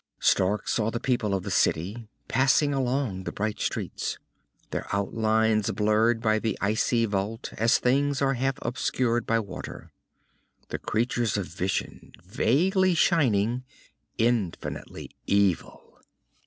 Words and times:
Stark 0.19 0.67
saw 0.67 0.89
the 0.89 0.99
people 0.99 1.35
of 1.35 1.43
the 1.43 1.51
city 1.51 2.07
passing 2.27 2.73
along 2.73 3.23
the 3.23 3.31
bright 3.31 3.59
streets, 3.59 4.17
their 4.71 4.87
outlines 4.91 5.69
blurred 5.69 6.19
by 6.21 6.39
the 6.39 6.57
icy 6.59 7.05
vault 7.05 7.53
as 7.59 7.77
things 7.77 8.19
are 8.19 8.33
half 8.33 8.55
obscured 8.63 9.27
by 9.27 9.37
water. 9.39 9.91
The 10.69 10.79
creatures 10.79 11.37
of 11.37 11.45
vision, 11.45 12.13
vaguely 12.25 12.95
shining, 12.95 13.63
infinitely 14.17 15.11
evil. 15.27 16.01